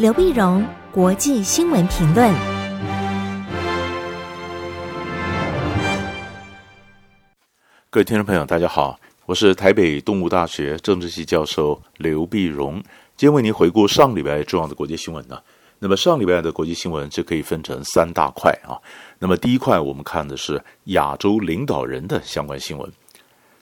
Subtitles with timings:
[0.00, 2.34] 刘碧荣，国际新闻评论。
[7.90, 12.76] 各位听众朋友，大家好，我是台北动物大学政治系教授刘碧荣，
[13.14, 15.38] 今天为您回顾上礼拜重要的国际新闻呢。
[15.80, 18.80] 那么上礼拜的国际新闻就可以分成三大块啊。
[19.18, 22.90] 那么第一块我们看的是亚洲领导人的相关新闻。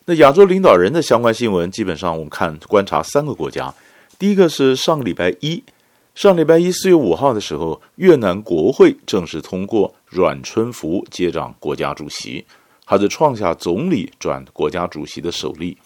[0.04, 3.74] 那亚洲领导人的相关新闻，基本上我们看观察三个国家。
[4.20, 5.64] 第一个是上个礼拜一，
[6.18, 12.44] 上礼拜一四月五号的时候，越南国会正式通过阮春福接掌国家主席，
[12.84, 15.78] 他是创下总理转国家主席的首例。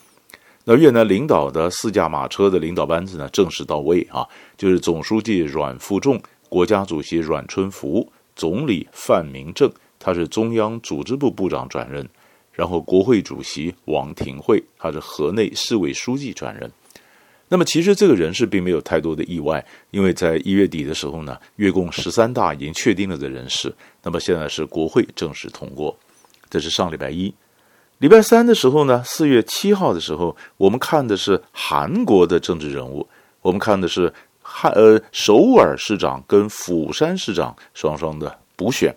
[0.64, 4.26] 那越南领导的四驾马车的领导班子呢，正式到位啊，
[4.56, 6.18] 就是总书记阮富仲、
[6.48, 12.08] 国家主席阮春福、总理范明政，他是中央组织部部长转任，
[12.52, 16.72] 然后国会主席王廷惠，他是河内市委书记转任。
[17.52, 23.70] 那么其实这个人事并没有太多的意外，因为在一月底的时候呢，越共十三大已经确定了的人事。
[24.02, 25.94] 那么现在是国会正式通过，
[26.48, 27.30] 这是上礼拜一。
[27.98, 33.06] 礼拜三的时候呢，四月七号的时候，我们看的是韩国的政治人物，
[33.42, 38.96] 我们看的是汉呃首尔市长跟釜山市长双双的补选。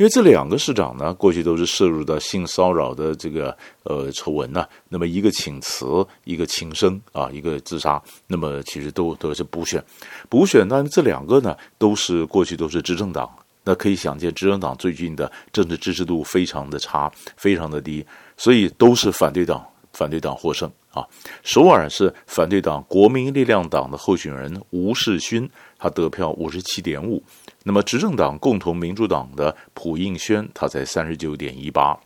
[0.00, 4.66] 因为这两个市长呢，过去都是涉入到性骚扰的这个呃丑闻呐。
[4.88, 5.84] 那么一个请辞，
[6.24, 8.02] 一个轻生啊，一个自杀。
[8.26, 9.84] 那么其实都都是补选，
[10.30, 10.66] 补选。
[10.66, 13.28] 但这两个呢，都是过去都是执政党。
[13.62, 18.02] 那可以想见，执政党最近的政治支持度非常的差，非常的低，
[18.38, 21.04] 所以都是反对党，反对党获胜啊。
[21.42, 25.46] 首尔是反对党国民力量党的候选人吴世勋，
[25.80, 27.22] 他得票五十七点五。
[27.64, 31.98] 那么，执政党共同民主党的朴应宣，他才三十九点一八。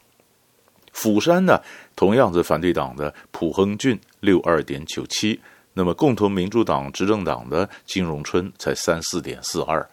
[0.93, 1.61] 釜山呢，
[1.97, 5.41] 同样是反对党的朴亨俊，六二点九七。
[5.75, 9.85] 那么，共同民主党执政党的金荣春才三四点四二。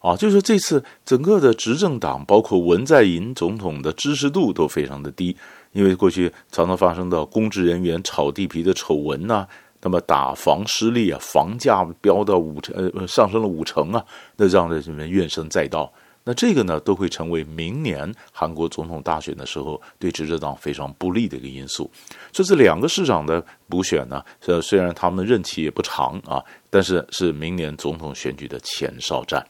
[0.00, 5.36] 啊，就是这次整个的执政党，包括文在寅总统的支持度都非常的低，
[5.72, 9.46] 因为过去常常发生到公职人员炒地皮的丑闻呐、
[9.80, 14.04] 那么打房失利啊，房价飙到五成，呃，上升了五成啊，
[14.36, 15.92] 那让人们怨声载道。
[16.24, 21.90] 那这个呢，都会成为明年韩国总统大选的时候对执政党非常不利的一个因素。
[22.32, 29.46] 所以这两个市长的补选呢，呃，虽然他们的任期也不长啊，但是是明年总统选举的前哨战。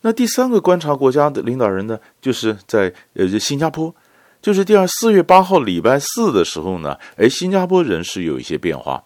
[0.00, 3.94] 那第三个观察国家的领导人呢，就是在呃新加坡。
[4.42, 9.04] 就是第二四月八号礼拜四的时候呢，哎，新加坡人事有一些变化。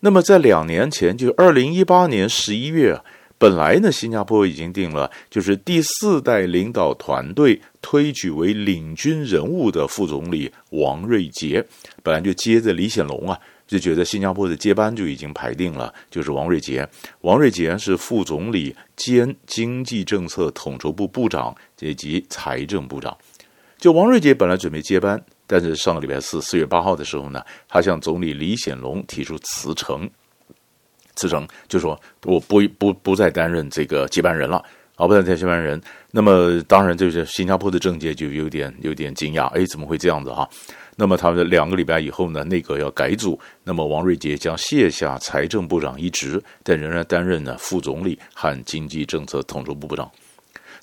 [0.00, 3.00] 那么在两年前，就是二零一八年十一月，
[3.38, 11.64] 本来呢，新加坡已经定了，就是第四代领导团队推举为领军人物的副总理王瑞杰，
[12.02, 16.86] 本来就接着李显龙啊，就觉得新加坡的接班就已经排定了，就是王瑞杰。
[17.20, 23.16] 王瑞杰是副总理兼经济政策统筹部部长以及财政部长。
[23.78, 30.08] 就王瑞杰本来准备接班，但是上个礼拜四四月八号的时候呢，他向总理李显龙提出辞呈，
[31.14, 34.56] 辞呈就说我不不不再担任这个接班人了，
[34.96, 35.80] 啊，不再担任接班人。
[36.10, 40.48] 那么当然就是新加坡的政界就有点有点惊讶，哎，怎么会这样子哈？
[40.96, 50.10] 那么他们两个礼拜以后呢，内阁要改组，那么王瑞杰将卸下财政部长一职，但仍然担任呢副总理和经济政策统筹部部长。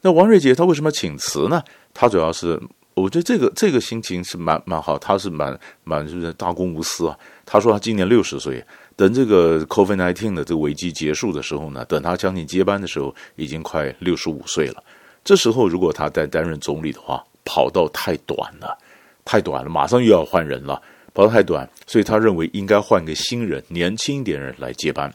[0.03, 1.63] 那王瑞杰他为什么请辞呢？
[1.91, 2.61] 他主要是。
[2.95, 7.17] 我觉得这个这个心情是蛮蛮好，他是蛮蛮就是大公无私啊。
[7.45, 8.63] 他说他今年六十岁，
[8.95, 14.83] 等这个 COVID-19 的这个危机结束的时候呢，等他将近接班的时候，已经快六十五岁了。
[15.23, 18.77] 这时候如果他再担任总理的话，跑道太短了，
[19.25, 20.79] 太短了，马上又要换人了，
[21.15, 25.11] 跑道太短，所以他认为应该换个新人，年轻一点人来接班。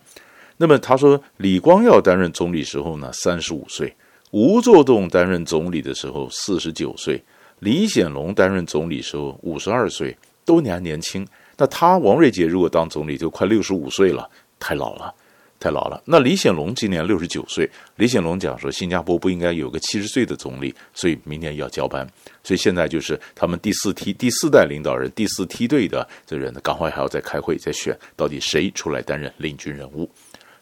[0.56, 3.87] 那么他说，李光耀担任总理时候呢，三十五岁；
[4.33, 7.22] 吴作栋担任总理的时候，四十九岁。
[7.61, 11.27] 李显龙担任总理时候五十二岁，都年年轻。
[11.57, 14.31] 那他王瑞杰如果当总理就快六十五岁了，
[14.61, 15.13] 太老了，
[15.59, 16.01] 太老了。
[16.05, 22.09] 那李显龙今年六十九岁，李显龙讲说新加坡不应该有个七十岁的总理，所以明年要交班。
[22.45, 30.09] 所以现在就是他们第四梯第四代领导人第四梯队的这人呢，赶快还要再开会再选，到底谁出来担任领军人物。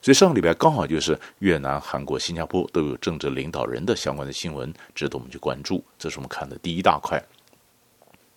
[0.07, 5.85] 所以上个礼拜刚好就是越南、韩国、新加坡都有政治领导人的相关的新闻，值得我们去关注。
[5.99, 7.21] 这是我们看的第一大块。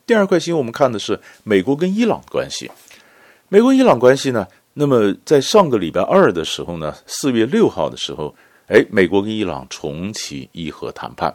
[0.03, 2.71] 第二块新闻我们看的是美国跟伊朗关系。
[3.49, 8.35] 美国伊朗关系呢，那么在上个礼拜二的时候呢，四月六号的时候，
[8.65, 11.31] 哎，美国跟伊朗重启伊核谈判，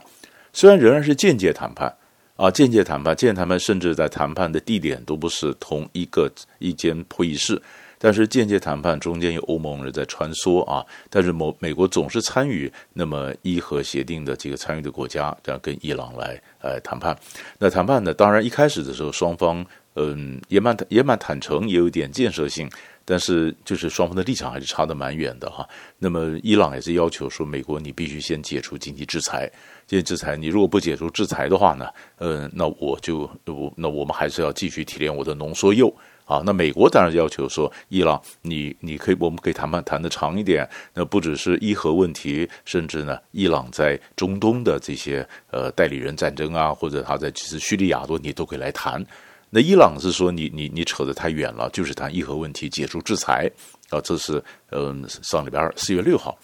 [0.51, 1.95] 虽然仍然是间接谈判
[2.35, 6.29] 啊，间接谈判，间接谈判，甚至在谈判的地点都不是同一个
[6.59, 7.61] 一间会议室。
[7.97, 17.17] 但是间接谈判中间有欧盟人在穿梭啊，但是某美国总是参与那么伊核协定的这个参与的国家，这样跟伊朗来呃谈判。
[17.57, 19.65] 那谈判呢，当然一开始的时候双方
[19.95, 22.69] 嗯也蛮也蛮坦诚，也有点建设性。
[23.07, 25.63] 但是，就是双方的立场还是差得蛮远的哈。
[25.99, 29.47] 那么，伊朗也是要求说，美国你必须先解除经济制裁。
[29.85, 31.87] 经济制裁，你如果不解除制裁的话呢，
[32.17, 35.95] 呃，那我就我那我们还是要继续提炼我的浓缩铀
[36.25, 36.43] 啊。
[36.45, 40.67] 那美国当然要求说，伊朗你你可以我们可以谈判谈得长一点。
[40.93, 49.01] 那不只是伊核问题，甚至呢，伊朗在中东的这些呃代理人战争啊，或者他在其实叙利亚问题都可以来谈。
[49.51, 53.49] 那伊朗是说你你你扯得太远了，就是谈伊核问题解除制裁
[53.89, 56.37] 啊，这是嗯上礼拜二四月六号，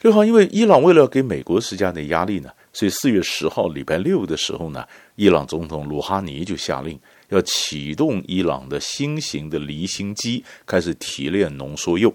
[0.00, 4.86] 六号因为伊朗为了给美国施加的压力呢，所以四月十号礼拜六的时候呢，
[5.16, 12.14] 伊朗总统鲁哈尼就下令要启动伊朗的新型的离心机，开始提炼浓缩铀。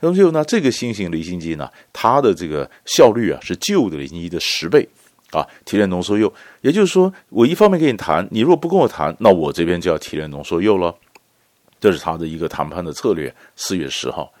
[0.00, 4.88] 浓缩铀呢，这个新型离心机呢，它的这个效率啊是旧的离心机的十倍。
[5.32, 10.92] 啊，提炼浓缩铀，也就是说，我一方面跟你谈，你如果不跟我谈，那我这边就要提炼浓缩铀了。
[11.78, 13.32] 这是他的一个谈判的策略。
[13.54, 14.32] 四月十号，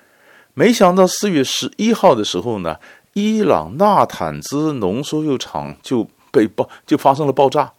[0.52, 2.76] 没想到四月十一号的时候呢，
[3.12, 7.72] 伊朗纳坦兹浓缩铀厂就被爆，就发生了爆炸，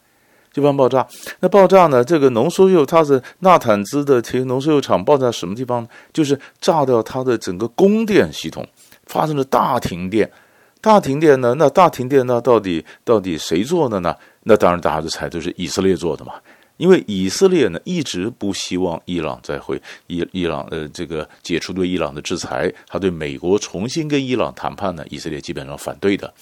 [0.51, 1.07] 就发生爆炸。
[1.39, 5.87] 那爆炸呢，这个浓缩铀它是纳坦兹的提浓缩铀厂爆炸什么地方？
[6.13, 8.67] 就是炸掉它的整个供电系统，
[9.05, 10.29] 发生了大停电。
[10.81, 11.53] 大停电呢？
[11.59, 12.41] 那大停电呢？
[12.41, 14.15] 到底到底谁做的呢？
[14.43, 16.33] 那当然大家都猜都是以色列做的嘛。
[16.77, 26.33] 因为以色列呢一直不希望伊朗再会伊伊朗呃这个解除对伊朗的制裁，他对美国重新跟伊朗谈判呢，以色列基本上反对的。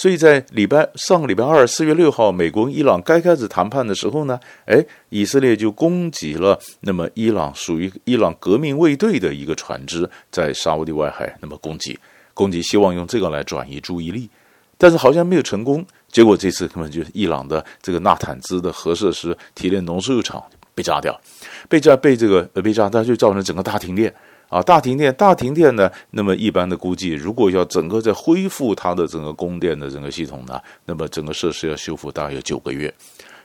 [0.00, 11.98] 所以在礼拜上个礼拜二四月六号，美国跟伊朗该开始谈判的时候呢，哎，以色列就攻击了那么伊朗属于伊朗革命卫队的一个船只，在沙乌地外海那么攻击。
[12.32, 14.26] 攻击希望用这个来转移注意力，
[14.78, 15.84] 但是好像没有成功。
[16.08, 20.42] 结果这次根本就是伊朗的这个纳坦兹的核设施提炼浓缩铀厂
[20.74, 21.20] 被炸掉，
[21.68, 24.10] 被炸被这个被炸，它就造成整个大停电
[24.50, 24.60] 啊！
[24.60, 25.90] 大停电，大停电呢？
[26.10, 32.92] 那么一般的估计，如果要整个再恢复它的整个供电的整个系统呢，那么整个设施要修复大概有九个月。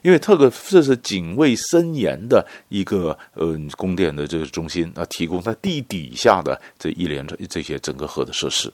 [0.01, 8.71] 因为特个这是警卫森严的一个呃供电的这个中心啊，提供它地底下的这一连串这些整个核的设施。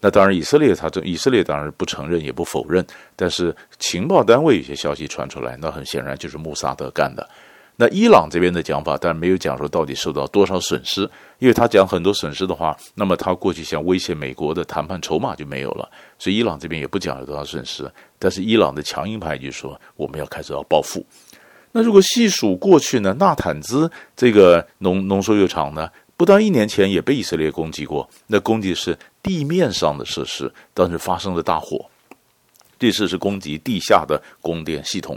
[0.00, 2.86] 那当然，以色列他这以色列当然不承认也不否认，
[3.16, 7.28] 但是情报单位有些消息传出来，那很显然就是穆萨德干的。
[7.80, 11.08] 那伊朗这边的讲法，但没有讲说到底受到多少损失，
[11.38, 15.88] 因为他讲很多损失的话，那么他过去想威胁美国的谈判筹码就没有了，
[16.18, 17.88] 所以伊朗这边也不讲有多少损失。
[18.18, 21.06] 但是伊朗的强硬派就说我们要开始要报复。
[21.70, 31.88] 那如果细数过去呢，纳坦兹这个浓浓缩铀厂呢，不到一年前也被以色列攻击过，那攻击是地面上的设施，当时发生了大火，
[32.76, 35.16] 这次是攻击地下的供电系统。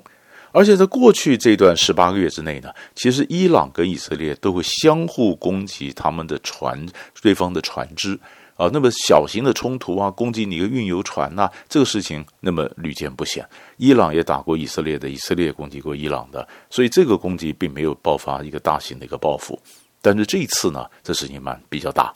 [0.51, 6.85] 而且在过去这段十八个月之内呢，其实伊朗跟以色列都会相互攻击他们的船，
[7.21, 8.19] 对方的船只
[8.55, 8.69] 啊。
[8.73, 13.47] 那么小型的冲突啊，攻击你一个运油船呐，这个事情那么屡见不鲜。
[13.77, 19.57] 伊朗也打过以色列的，以色列攻击过伊朗的，所以这个攻击并没有爆发一个大型的一个报复。
[20.01, 22.13] 但是这一次呢，这事情蛮比较大，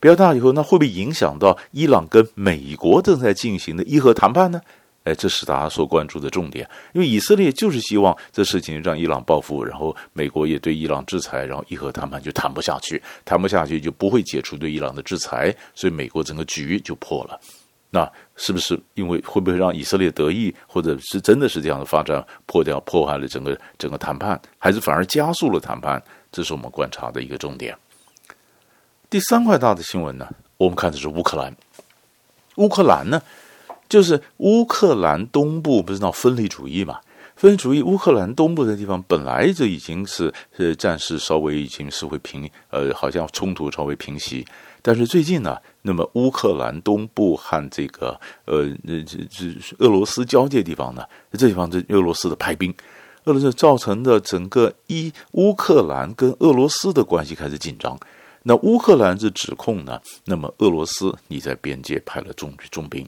[0.00, 4.60] 比较大以后，那会不会影响到伊朗跟美国正在进行的伊核谈判呢？
[5.06, 17.40] 哎，这是大家所关注的重点，因为以色列就是希望这事情让伊朗报复，然后美国也对伊朗制裁，然后伊核谈判就谈不下去，谈不下去就不会解除对伊朗的制裁，所以美国整个局就破了。
[17.90, 26.02] 那是不是因为会不会让以色列得意，或者是真的是这样的发展破掉破坏了整个整个谈判，还是反而加速了谈判？
[26.32, 27.78] 这是我们观察的一个重点。
[29.08, 31.56] 第三块大的新闻呢，我们看的是乌克兰，
[32.56, 33.22] 乌克兰呢？
[33.88, 36.98] 就是乌克兰东部不是闹分离主义嘛？
[37.36, 44.44] 分离主义，乌克兰东部的地方本来就已经是呃战事稍微已经是会平，呃，好像冲突稍微平息。
[44.80, 49.46] 但是最近呢，那么乌克兰东部和这个呃这这
[49.78, 52.72] 俄罗斯交界地方呢，这地方是俄罗斯的派兵，
[53.24, 57.98] 俄罗斯造成的整个一乌克兰跟俄罗斯的关系开始紧张。
[58.44, 63.06] 那乌克兰是指控呢，那么俄罗斯你在边界派了重重兵。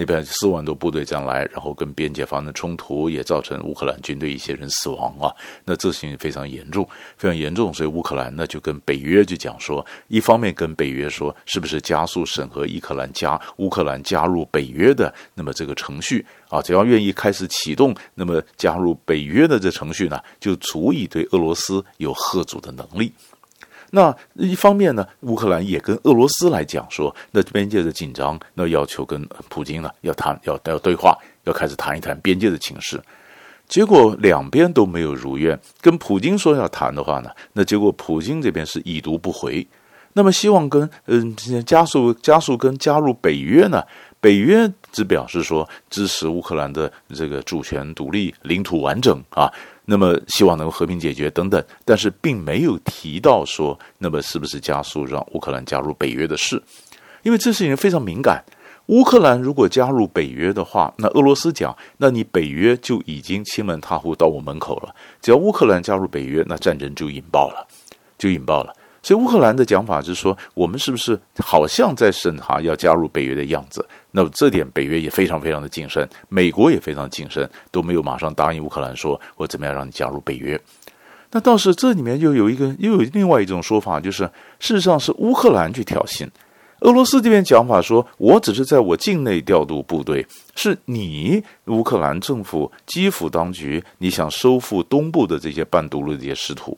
[0.00, 5.34] 那边四万多部队将来，然后跟边界发生冲突，也造成乌克兰军队一些人死亡啊。
[5.64, 7.74] 那这事情非常严重，非常严重。
[7.74, 16.62] 所以乌克兰呢就跟北约就讲说，一方面跟北约说，是不是加速审核乌克兰加乌克兰加入北约的那么这个程序啊？
[16.62, 23.12] 只要愿意开始启动，那么加入北约的这程序呢，就足以对俄罗斯有吓阻的能力。
[23.90, 33.00] 那一方面呢，乌克兰也跟俄罗斯来讲说，那边界的紧张，那要求跟普京呢要谈，要要对话，要开始谈一谈边界的情势。
[33.66, 39.66] 结果两边都没有如愿，跟普京说要谈的话呢，那结果普京这边是已读不回。
[40.14, 43.82] 那么希望跟嗯加速加速跟加入北约呢？
[44.20, 49.52] 北约只表示说支持乌克兰的这个主权独立、领土完整啊。
[49.90, 56.62] 那么希望能够和平解决等等，但是并没有提到说，那么是不是加速让乌克兰加入北约的事？
[57.22, 58.44] 因为这事情非常敏感。
[58.88, 64.94] 乌克兰如果加入北约的话，那俄罗斯讲，那你北约就已经欺门踏户到我门口了。
[65.22, 67.66] 只要乌克兰加入北约，那战争就引爆了，
[68.18, 68.74] 就引爆了。
[69.02, 73.86] 所以乌克兰的讲法就是说，我们是不是好像在审查要加入北约的样子？
[74.10, 80.60] 那么这点北约也非常非常的谨慎，美国也非常谨慎，都没有马上答应乌克兰说，我怎么样让你加入北约。
[81.30, 84.24] 那倒是这里面又有一个又有另外一种说法，就是
[84.58, 86.26] 事实上是乌克兰去挑衅，
[86.80, 90.26] 俄罗斯这边讲法说，我只是在我境内调度部队，
[90.56, 96.76] 是你乌克兰政府基辅当局，你想收复东部的这些半独立的这些失土。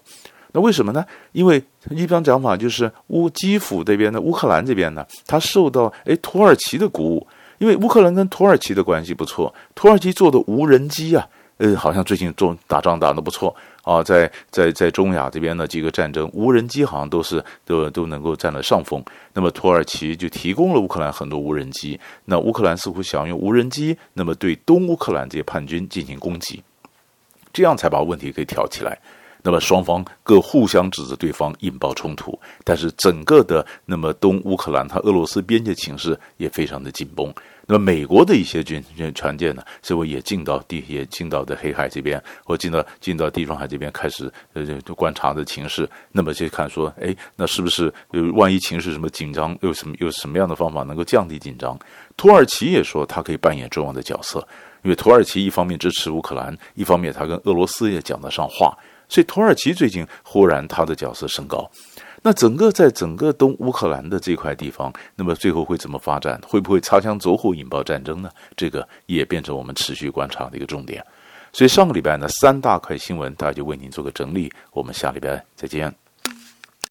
[0.52, 1.04] 那为什么呢？
[1.32, 7.26] 因为一般讲法就是乌基辅这边的乌克兰这边呢，他受到诶土耳其的鼓舞，
[7.58, 11.28] 因为乌克兰跟土耳其的关系不错，土耳其做的无人机啊，
[11.58, 19.02] 呃，好像最近做打仗打得不错啊，在在在中亚这边的几个战争，无人机好像都是都都能够占了上风。
[19.34, 26.62] 那么土耳其就提供了乌克兰很多无人机，那乌克兰似乎想用无人机，那么对东乌克兰这些叛军进行攻击，
[27.52, 28.98] 这样才把问题给挑起来。
[29.42, 32.38] 那么双方各互相指责对方，引爆冲突。
[32.64, 37.32] 但是整个的那么东乌克兰，它俄罗斯边界情势也非常的紧绷。
[37.66, 45.88] 那么美国的一些军军船舰呢，似乎也进到地，也进到的黑海这边，或进到进到地中海这边，开始呃就观察的情势。
[46.10, 51.78] 那么就看说，哎，那是不是有万一情势什么紧张，又什么又什么样的方法能够降低紧张？
[52.16, 54.44] 土耳其也说，它可以扮演重要的角色，
[54.82, 58.76] 因为土耳其一方面支持乌克兰，一方面它跟俄罗斯也讲得上话。
[59.10, 61.70] 所以土耳其最近忽然他的角色升高，
[62.22, 66.40] 那整个在整个东乌克兰的这块地方，那么最后会怎么发展？
[66.46, 68.30] 会不会擦枪走火引爆战争呢？
[68.56, 71.04] 这个也变成我们持续观察的一个重点。
[71.52, 74.52] 所以上个礼拜呢，三大块新闻，大家就为您做个整理。
[74.70, 76.09] 我们下礼拜再见。